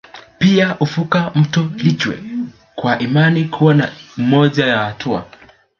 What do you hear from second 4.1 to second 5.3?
moja ya hatua